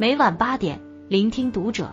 [0.00, 1.92] 每晚八点，聆听读者。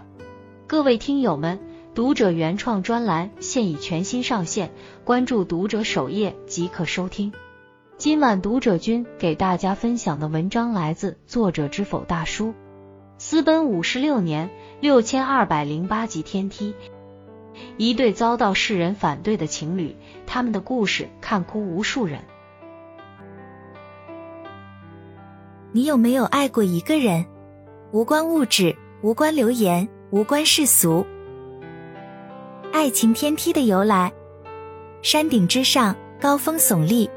[0.67, 1.59] 各位听友们，
[1.95, 4.69] 读者原创专栏现已全新上线，
[5.03, 7.33] 关注读者首页即可收听。
[7.97, 12.53] 今晚读者君给大家分享的文章来自作者知否大叔。
[13.17, 14.51] 私奔五十六年，
[14.81, 16.75] 六千二百零八级天梯。
[17.77, 19.95] 一对遭到世人反对的情侣，
[20.27, 22.19] 他们的故事看哭无数人。
[25.71, 27.25] 你有没有爱过一个人？
[27.95, 31.05] 无关物质，无关流言，无关世俗。
[32.73, 34.11] 爱情天梯的由来：
[35.01, 37.09] 山顶之上，高峰耸立，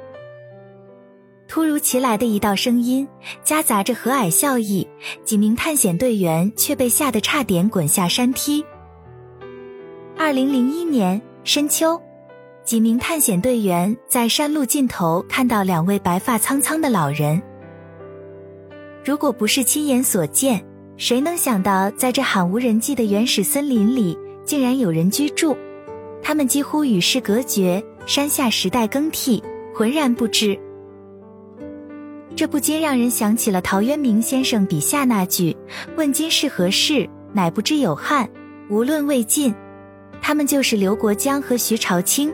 [1.49, 3.09] 突如其来的一道声音，
[3.43, 4.87] 夹杂着和蔼笑意，
[5.25, 8.65] 几名探险队员却被吓得差点滚下山梯。
[10.17, 12.01] 二零零一年深秋，
[12.63, 17.43] 几名探险队员在山路尽头看到两位白发苍苍的老人。
[19.05, 20.63] 如果不是亲眼所见，
[20.98, 25.56] 谁能想到在这罕无人迹的原始森林里，竟然有人居住？
[26.20, 29.41] 他们几乎与世隔绝，山下时代更替，
[29.73, 30.58] 浑然不知。
[32.34, 35.56] 这不禁让人想起了陶渊明先生笔下那句
[35.97, 38.28] ：“问今是何世，乃不知有汉，
[38.69, 39.55] 无论魏晋。”
[40.20, 42.33] 他们就是刘国江和徐朝清。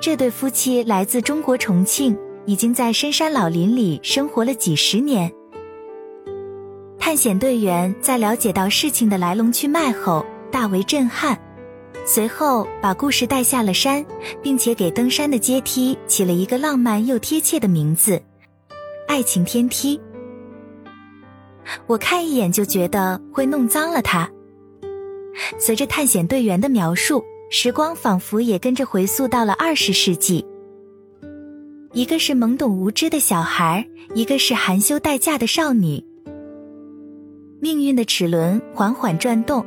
[0.00, 5.32] 这对夫妻来自中国重庆，已经在深山老林里生活了几十年。
[6.98, 11.38] 探险队员在了解到事情的来龙去脉后，大为震撼，
[12.04, 14.04] 随后把故事带下了山，
[14.42, 18.22] 并且给登山的阶梯起了一个浪漫又贴切的名字——
[19.08, 20.00] 爱情天梯。
[21.86, 24.28] 我看一眼就觉得会弄脏了它。
[25.58, 30.44] 随着探险队员的描述，时光仿佛也跟着回溯到了二十世纪。
[31.92, 36.04] 一个是懵懂无知的小孩，一个是含羞待嫁的少女。
[37.60, 39.64] 命运的齿轮缓缓转动，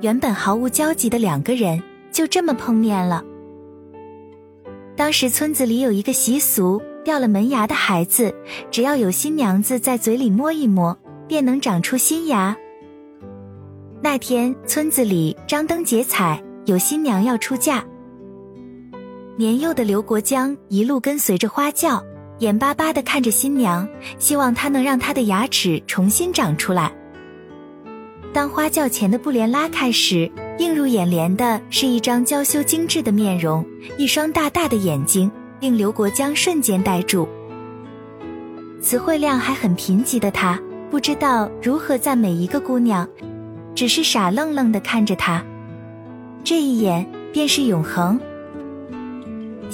[0.00, 1.82] 原本毫无交集的两个人
[2.12, 3.24] 就这么碰面了。
[4.96, 8.34] 当时村子里有一个习俗，掉了门牙的孩子，
[8.70, 10.96] 只要有新娘子在嘴里摸一摸。
[11.26, 12.54] 便能长出新芽。
[14.02, 17.82] 那天村子里张灯结彩，有新娘要出嫁。
[19.36, 22.00] 年幼的刘国江一路跟随着花轿，
[22.38, 26.92] 眼巴巴地看着新娘，希望她能让他的牙齿重新长出来。
[28.32, 33.66] 当花轿前的布帘拉开时，映入眼帘的是一张娇羞精致的面容，
[33.98, 35.28] 一双大大的眼睛，
[35.58, 37.28] 令刘国江瞬间呆住。
[38.80, 40.60] 词汇量还很贫瘠的他。
[40.90, 43.08] 不知道如何赞美一个姑娘，
[43.74, 45.42] 只是傻愣愣地看着她，
[46.44, 48.20] 这一眼便是永恒。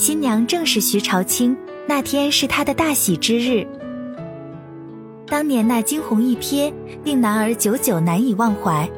[0.01, 1.55] 新娘正是徐朝清，
[1.87, 3.67] 那天是她的大喜之日。
[5.27, 6.73] 当年那惊鸿一瞥，
[7.05, 8.89] 令男儿久久难以忘怀。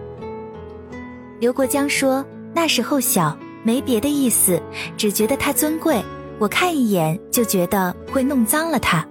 [1.40, 2.24] 刘国江说
[2.54, 4.62] ：“那时候小，没别的意思，
[4.96, 6.00] 只觉得她尊贵，
[6.38, 9.04] 我看一眼就觉得会弄脏了她。”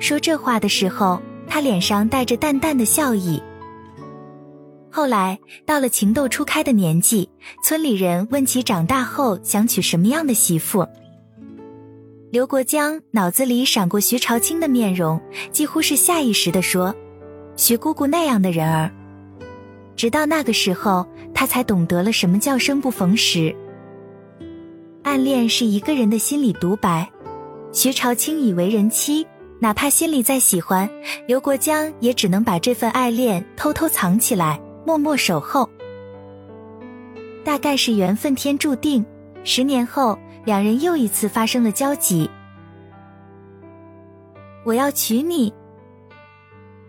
[0.00, 1.22] 说这话的时候。
[1.52, 3.42] 他脸上带着淡淡的笑意。
[4.90, 7.28] 后来到了情窦初开的年纪，
[7.62, 10.86] 村里人问起长大后想娶什么样的媳妇，
[12.30, 15.20] 刘国江脑子里闪过徐朝清的面容，
[15.52, 16.94] 几乎是下意识地说
[17.56, 18.90] ：“徐姑姑那样的人儿。”
[19.94, 23.54] 直到那个时候，他才懂得了什么叫生不逢时。
[25.02, 27.08] 暗恋是一个人的心理独白，
[27.72, 29.26] 徐朝清已为人妻。
[29.62, 30.88] 哪怕心里再喜欢
[31.28, 34.58] 刘国江，也只能把这份爱恋偷偷藏起来，
[34.90, 35.70] 默默守候。
[37.44, 39.06] 大概是缘分天注定，
[39.44, 42.28] 十年后两人又一次发生了交集。
[44.64, 45.54] 我要娶你。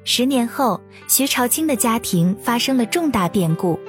[0.03, 3.79] 十年后，徐朝清的家庭发生了重大变故，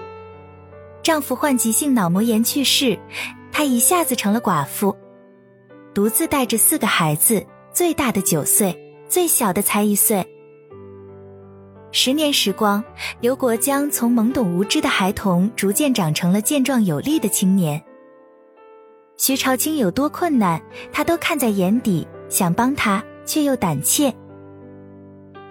[1.02, 2.98] 丈夫患急性脑膜炎去世，
[3.50, 4.94] 她一下子成了寡妇，
[5.94, 7.47] 独自带着四个孩子。
[7.72, 10.26] 最大的九岁，最小的才一岁。
[11.94, 12.83] 十年时光，
[13.21, 17.80] 刘国江从懵懂无知的孩童，逐渐长成了健壮有力的青年。
[19.18, 20.59] 徐朝清有多困难，
[20.91, 24.10] 他都看在眼底，想帮他，却又胆怯。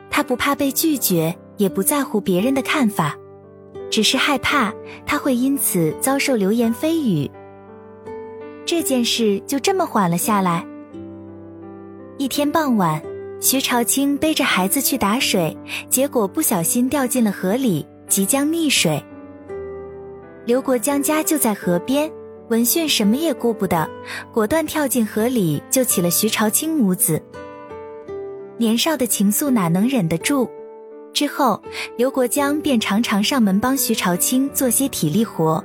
[0.10, 3.16] 他不怕被拒绝，也不在乎别人的看法，
[3.92, 4.74] 只是害怕
[5.06, 7.30] 他会因此遭受流言蜚语。
[8.66, 10.66] 这件事就这么缓了下来。
[12.18, 13.00] 一天傍晚，
[13.42, 15.58] 徐朝清背着孩子去打水，
[15.90, 19.04] 结果不小心掉进了河里，即将溺水。
[20.46, 22.10] 刘国江家就在河边，
[22.50, 23.90] 闻讯什么也顾不得，
[24.32, 27.20] 果断跳进河里救起了徐朝清母子。
[28.58, 30.48] 年少的情愫哪能忍得住？
[31.12, 31.60] 之后，
[31.98, 35.64] 刘国江便常常上门帮徐朝清做些体力活。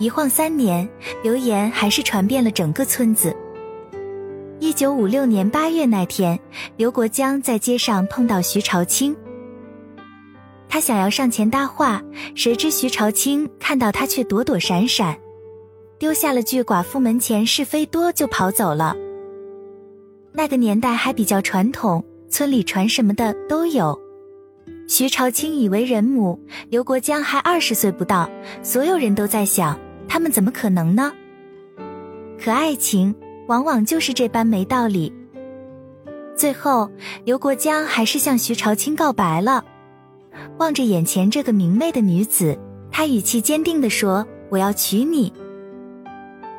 [0.00, 0.88] 一晃三年，
[1.22, 3.32] 流言还是传遍了整个村子。
[4.72, 6.40] 一九五六年八月那天，
[6.78, 9.14] 刘国江在街上碰到徐朝清，
[10.66, 12.02] 他想要上前搭话，
[12.34, 15.14] 谁知徐朝清看到他却躲躲闪闪，
[15.98, 18.96] 丢下了句“寡妇门前是非多”就跑走了。
[20.32, 24.00] 那个年代还比较传统，村里传什么的都有。
[24.88, 26.40] 徐朝清已为人母，
[26.70, 28.26] 刘国江还二十岁不到，
[28.62, 29.78] 所有人都在想。
[30.08, 31.12] 他们怎么可能呢？
[32.42, 33.14] 可爱情
[33.52, 35.12] 往往就是这般没道理。
[36.34, 36.90] 最后，
[37.22, 39.62] 刘国江还是向徐朝清告白了。
[40.56, 42.58] 望着眼前这个明媚的女子，
[42.90, 45.30] 他语气坚定地说：“我要娶你。”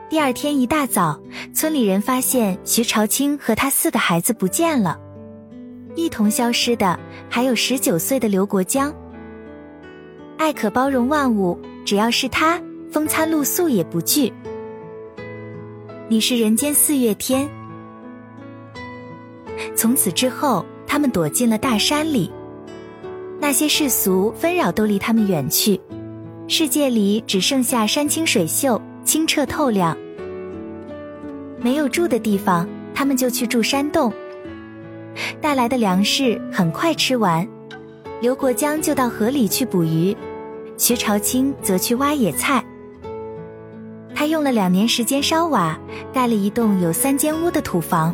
[0.08, 1.20] 第二天一大早，
[1.52, 5.00] 村里人发现徐朝清和他四个孩子不见了，
[5.96, 8.94] 一同消失的还有十九岁的刘国江。
[10.38, 12.62] 爱可包容万物，只要是他。
[12.92, 14.32] 风餐露宿也不惧，
[16.10, 17.50] 你是人间四月天。
[19.74, 22.30] 从此之后，他们躲进了大山里，
[23.40, 25.80] 那些世俗纷扰都离他们远去，
[26.50, 29.98] 世界里只剩下山清水秀、清澈透亮。
[31.62, 34.12] 没有住的地方，他们就去住山洞。
[35.40, 37.48] 带来的粮食很快吃完，
[38.22, 40.16] 刘国江就到河里去捕鱼，
[40.78, 42.64] 徐朝清则去挖野菜。
[44.34, 45.80] 用了两年时间烧瓦，
[46.12, 48.14] 盖了一栋有三间屋的土房。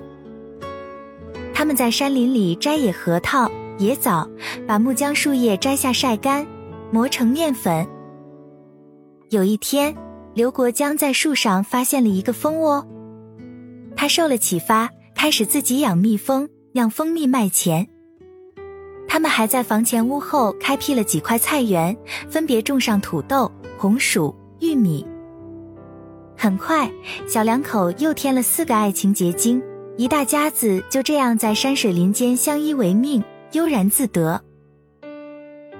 [1.54, 4.30] 他们在山林里摘野核桃、野枣，
[4.68, 6.46] 把木浆树叶摘下晒干，
[6.92, 7.88] 磨成面粉。
[9.30, 9.96] 有一天，
[10.34, 12.86] 刘国江在树上发现了一个蜂窝，
[13.96, 17.88] 他受了启发，开始自己养蜜蜂，酿蜂蜜卖钱。
[19.08, 21.96] 他们还在房前屋后开辟了几块菜园，
[22.30, 25.08] 分别种上土豆、红薯、玉米。
[26.42, 26.90] 很快，
[27.28, 29.62] 小两口又添了四个爱情结晶，
[29.98, 33.22] 一大家子就这样在山水林间相依为命，
[33.52, 34.42] 悠然自得。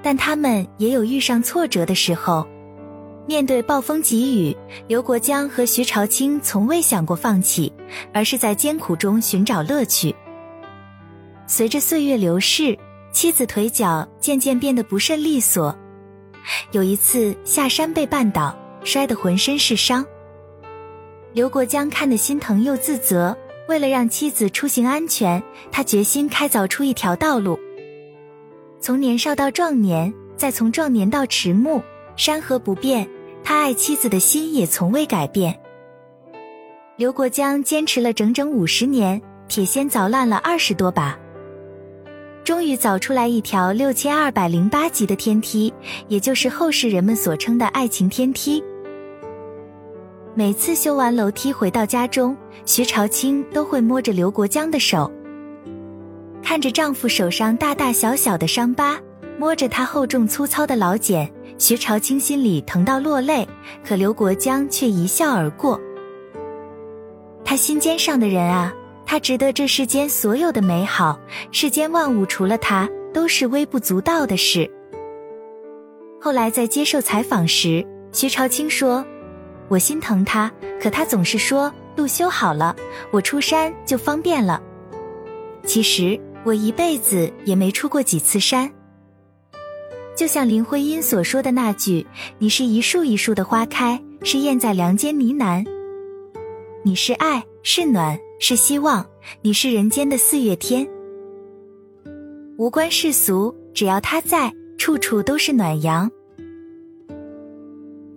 [0.04, 2.46] 但他们也有遇上挫折的时候。
[3.26, 4.58] 面对暴风疾雨，
[4.88, 7.72] 刘国江和徐朝清从未想过放弃，
[8.12, 10.14] 而是在艰苦中寻找乐趣。
[11.48, 12.78] 随着岁月流逝，
[13.14, 15.74] 妻子腿脚渐渐变得不甚利索，
[16.72, 18.54] 有一次下山被绊倒，
[18.84, 20.06] 摔得浑身是伤。
[21.32, 23.38] 刘国江看得心疼又自责，
[23.68, 25.42] 为了让妻子出行安全，
[25.72, 27.60] 他决心开凿出一条道路。
[28.82, 31.84] 从年少到壮年，再从壮年到迟暮，
[32.16, 33.08] 山河不变，
[33.44, 35.60] 他爱妻子的心也从未改变。
[36.96, 41.18] 刘国江坚持了整整五十年，铁锨凿烂了二十多把，
[42.44, 45.72] 终于凿出来一条六千二百零八级的天梯，
[46.08, 48.64] 也就是后世人们所称的爱情天梯。
[50.40, 52.34] 每次修完楼梯回到家中，
[52.66, 55.12] 徐朝清都会摸着刘国江的手，
[56.42, 58.98] 看着丈夫手上大大小小的伤疤，
[59.38, 63.46] 摸着他厚重粗糙的老茧，徐朝清心里疼到落泪，
[63.86, 65.78] 可刘国江却一笑而过。
[67.44, 68.74] 他心尖上的人啊，
[69.06, 71.20] 他值得这世间所有的美好，
[71.52, 74.72] 世间万物除了他都是微不足道的事。
[76.22, 79.06] 后来在接受采访时，徐朝清说。
[79.70, 82.76] 我心疼他，可他总是说路修好了，
[83.12, 84.62] 我出山就方便了。
[85.64, 88.70] 其实我一辈子也没出过几次山。
[90.16, 92.06] 就像林徽因所说的那句
[92.40, 95.66] ：“你是一树一树的花开，是燕在梁间呢喃。
[96.84, 99.06] 你是爱，是暖，是希望，
[99.42, 100.86] 你是人间的四月天。
[102.58, 106.12] 无关世俗，只要他在，处处都是暖阳。”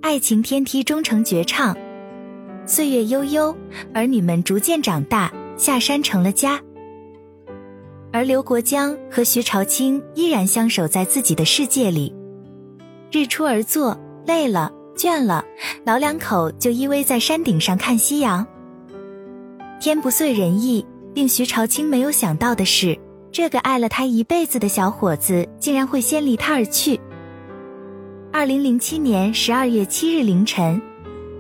[0.02, 1.76] 爱情天梯终成绝唱，
[2.66, 3.56] 岁月悠悠，
[3.94, 6.61] 儿女们逐渐长大，下山成了家。
[8.12, 12.12] 而刘国江和徐朝清依然相守在自己的世界里。
[13.12, 15.44] 日出而作，累了倦了，
[15.87, 18.44] 老两口就依偎在山顶上看夕阳。
[19.80, 22.99] 天不遂人意，令徐朝清没有想到的是，
[23.30, 27.00] 这个爱了他一辈子的小伙子，竟然会先离他而去。
[28.35, 30.81] 二零零七年十二月七日凌晨，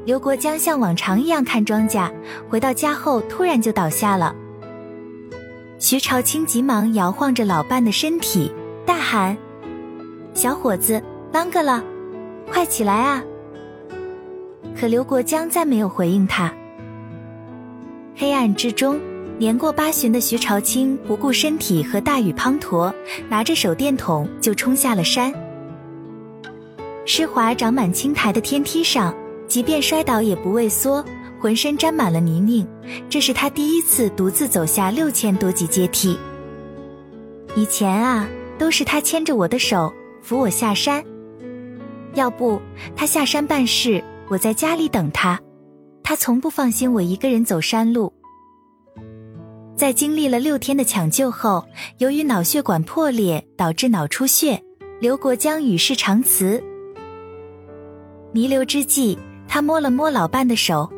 [0.04, 2.12] 刘国江像往常一样看庄稼，
[2.50, 4.36] 回到家后突然就倒下了。
[5.78, 8.52] 徐朝清急忙摇晃着老伴的身体，
[8.84, 9.34] 大喊
[10.34, 11.82] ：“小伙子，啷个了？
[12.52, 13.24] 快起来啊！”
[14.78, 16.52] 可刘国江再没有回应他。
[18.14, 19.00] 黑暗之中，
[19.38, 22.92] 年过八旬的徐朝清不顾身体和大雨滂沱，
[23.30, 25.32] 拿着手电筒就冲下了山。
[27.04, 29.14] 湿滑长满青苔的天梯上，
[29.48, 31.04] 即便摔倒也不畏缩，
[31.40, 32.66] 浑身沾满了泥泞。
[33.08, 36.16] 这是他第一次独自走下六千多级阶梯。
[37.56, 39.92] 以前啊，都是他牵着我的手
[40.22, 41.04] 扶我下山。
[42.14, 42.60] 要不
[42.94, 45.40] 他下山办事，我在家里等他。
[46.04, 48.12] 他从不放心我一个人走山路。
[49.76, 51.64] 在经历了六天的抢救后，
[51.98, 54.62] 由于脑血管破裂导致脑出血，
[55.00, 56.62] 刘国江与世长辞。
[58.32, 60.90] 弥留之际，他摸了摸老伴的手，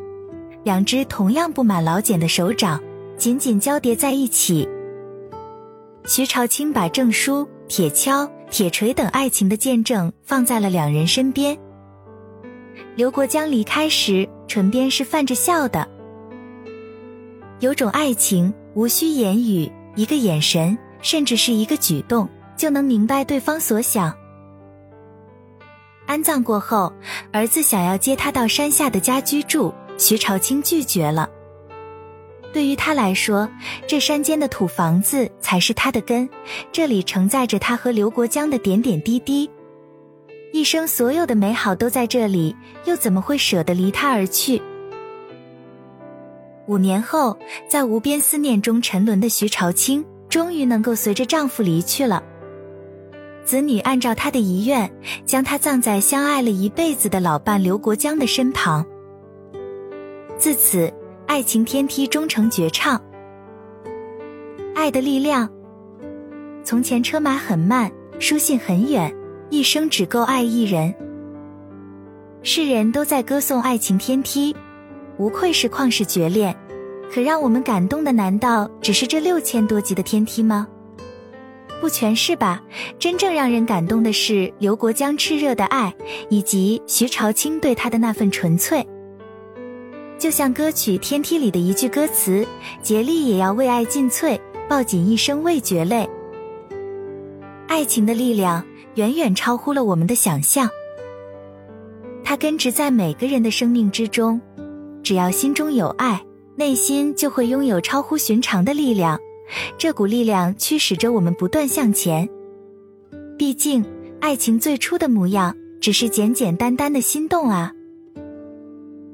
[0.63, 2.81] 两只同样布满老茧的手掌
[3.17, 4.67] 紧紧交叠在一起。
[6.05, 11.57] 徐朝清把证书、铁锹、铁锤等爱情的见证放在了两人身边。
[12.95, 15.85] 刘国江离开时，唇边是泛着笑的。
[17.59, 24.13] 有种爱情，无需言语，一个眼神，甚至是一个举动，就能明白对方所想。
[26.05, 26.91] 安葬过后，
[27.31, 31.29] 儿子想要接他到山下的家居住，徐朝清拒绝了。
[32.53, 33.49] 对于他来说，
[33.85, 36.29] 这山间的土房子才是他的根，
[36.71, 39.49] 这里承载着他和刘国江的点点滴滴，
[40.53, 44.61] 一生所有的美好都在这里，又怎么会舍得离他而去？
[46.67, 52.23] 五年后，在无边思念中沉沦的徐朝清，终于能够随着丈夫离去了。
[53.45, 54.91] 子女按照他的遗愿，
[55.23, 58.83] 将他葬在相爱了一辈子的老伴刘国江的身旁。
[60.37, 60.91] 自此，
[61.27, 62.99] 爱情天梯终成绝唱。
[64.73, 65.47] 爱的力量。
[66.63, 69.15] 从前车马很慢，书信很远，
[69.51, 70.91] 一生只够爱一人。
[72.41, 74.55] 世人都在歌颂爱情天梯，
[75.17, 76.55] 无愧是旷世绝恋。
[77.13, 80.67] 可让我们感动的，难道只是这六千多级的天梯吗？
[81.85, 82.63] 不全是吧？
[82.97, 85.93] 真正让人感动的是刘国江炽热的爱，
[86.31, 88.83] 以及徐朝清对他的那份纯粹。
[90.17, 92.43] 就像歌曲《天梯》里的一句歌词
[92.81, 96.09] ：“竭力也要为爱尽瘁，抱紧一生未觉累。”
[97.69, 98.65] 爱情的力量
[98.95, 100.67] 远远超乎了我们的想象，
[102.23, 104.41] 它根植在每个人的生命之中。
[105.03, 106.19] 只要心中有爱，
[106.55, 109.19] 内心就会拥有超乎寻常的力量。
[109.77, 112.29] 这股力量驱使着我们不断向前。
[113.37, 113.85] 毕竟，
[114.19, 117.73] 爱情最初的模样只是简简单单的心动啊。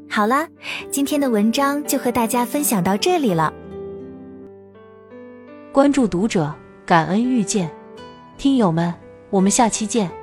[0.07, 0.47] 好了，
[0.91, 3.53] 今天的文章就和大家分享到这里了。
[5.71, 6.53] 关注读者，
[6.85, 7.71] 感恩遇见，
[8.37, 8.93] 听友们，
[9.29, 10.20] 我们下期见。